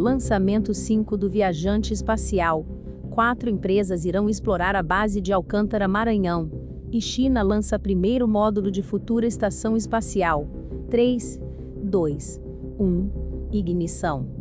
[0.00, 2.64] Lançamento 5 do Viajante Espacial.
[3.10, 6.50] Quatro empresas irão explorar a base de Alcântara, Maranhão.
[6.90, 10.48] E China lança primeiro módulo de futura estação espacial.
[10.88, 11.38] 3,
[11.82, 12.40] 2,
[12.78, 13.10] 1.
[13.52, 14.39] Ignição.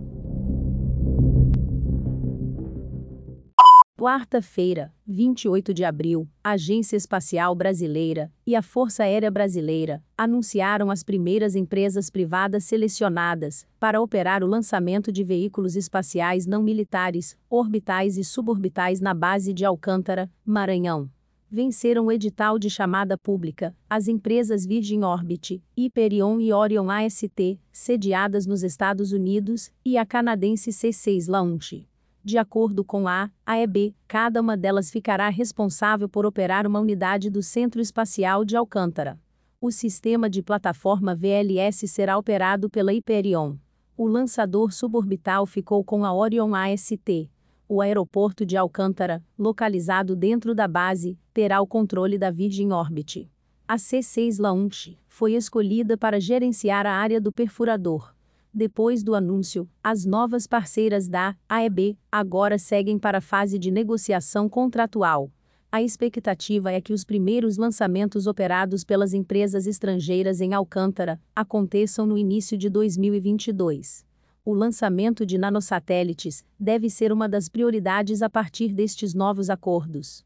[3.99, 11.03] Quarta-feira, 28 de abril, a Agência Espacial Brasileira e a Força Aérea Brasileira anunciaram as
[11.03, 18.23] primeiras empresas privadas selecionadas para operar o lançamento de veículos espaciais não militares, orbitais e
[18.23, 21.11] suborbitais na base de Alcântara, Maranhão.
[21.51, 28.45] Venceram o edital de chamada pública as empresas Virgin Orbit, Hyperion e Orion AST, sediadas
[28.45, 31.88] nos Estados Unidos, e a canadense C6 Launch.
[32.23, 37.41] De acordo com a AEB, cada uma delas ficará responsável por operar uma unidade do
[37.41, 39.17] Centro Espacial de Alcântara.
[39.61, 43.55] O sistema de plataforma VLS será operado pela Hyperion.
[43.97, 47.29] O lançador suborbital ficou com a Orion AST.
[47.67, 53.29] O aeroporto de Alcântara, localizado dentro da base, terá o controle da Virgin Orbit.
[53.67, 58.15] A C6 Launch foi escolhida para gerenciar a área do perfurador.
[58.53, 64.49] Depois do anúncio, as novas parceiras da AEB agora seguem para a fase de negociação
[64.49, 65.31] contratual.
[65.71, 72.17] A expectativa é que os primeiros lançamentos operados pelas empresas estrangeiras em Alcântara aconteçam no
[72.17, 74.03] início de 2022.
[74.43, 80.25] O lançamento de nanosatélites deve ser uma das prioridades a partir destes novos acordos.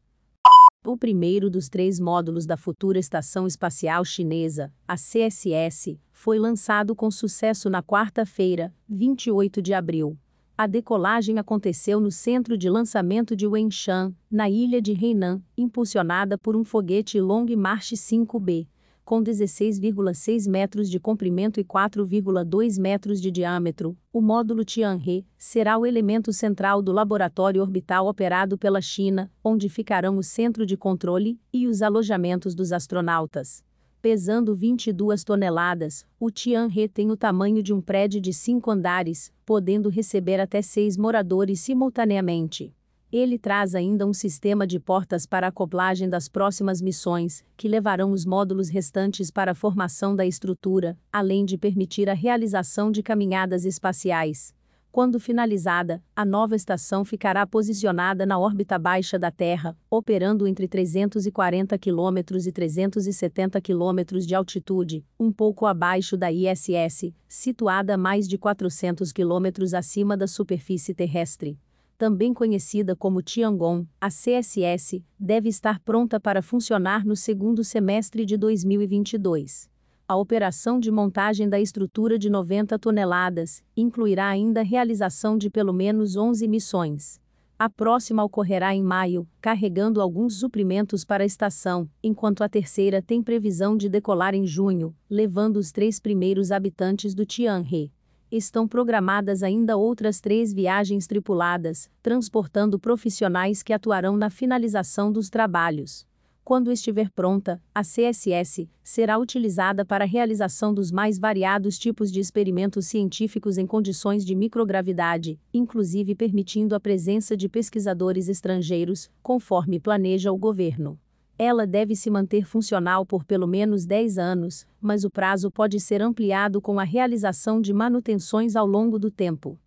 [0.82, 7.10] O primeiro dos três módulos da futura Estação Espacial Chinesa, a CSS, foi lançado com
[7.10, 10.16] sucesso na quarta-feira, 28 de abril.
[10.56, 16.56] A decolagem aconteceu no centro de lançamento de Wenshan, na ilha de Hainan, impulsionada por
[16.56, 18.66] um foguete Long March 5B
[19.04, 25.84] com 16,6 metros de comprimento e 4,2 metros de diâmetro, o módulo Tianhe será o
[25.84, 31.66] elemento central do laboratório orbital operado pela China, onde ficarão o centro de controle e
[31.66, 33.62] os alojamentos dos astronautas.
[34.04, 39.88] Pesando 22 toneladas, o Tianhe tem o tamanho de um prédio de cinco andares, podendo
[39.88, 42.76] receber até seis moradores simultaneamente.
[43.10, 48.26] Ele traz ainda um sistema de portas para acoplagem das próximas missões, que levarão os
[48.26, 54.54] módulos restantes para a formação da estrutura, além de permitir a realização de caminhadas espaciais.
[54.94, 61.76] Quando finalizada, a nova estação ficará posicionada na órbita baixa da Terra, operando entre 340
[61.76, 68.38] km e 370 km de altitude, um pouco abaixo da ISS, situada a mais de
[68.38, 71.58] 400 km acima da superfície terrestre
[71.96, 78.36] também conhecida como Tiangong, a CSS, deve estar pronta para funcionar no segundo semestre de
[78.36, 79.70] 2022.
[80.06, 85.72] A operação de montagem da estrutura de 90 toneladas incluirá ainda a realização de pelo
[85.72, 87.18] menos 11 missões.
[87.58, 93.22] A próxima ocorrerá em maio, carregando alguns suprimentos para a estação, enquanto a terceira tem
[93.22, 97.90] previsão de decolar em junho, levando os três primeiros habitantes do Tianhe
[98.36, 106.04] estão programadas ainda outras três viagens tripuladas, transportando profissionais que atuarão na finalização dos trabalhos.
[106.44, 112.20] Quando estiver pronta, a CSS será utilizada para a realização dos mais variados tipos de
[112.20, 120.30] experimentos científicos em condições de microgravidade, inclusive permitindo a presença de pesquisadores estrangeiros, conforme planeja
[120.32, 121.00] o governo.
[121.38, 126.02] Ela deve se manter funcional por pelo menos 10 anos, mas o prazo pode ser
[126.02, 129.58] ampliado com a realização de manutenções ao longo do tempo.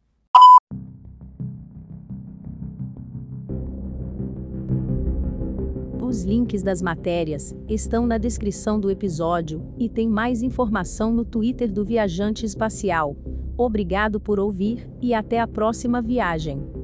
[6.07, 11.69] Os links das matérias estão na descrição do episódio e tem mais informação no Twitter
[11.69, 13.17] do Viajante Espacial.
[13.57, 16.76] Obrigado por ouvir e até a próxima viagem.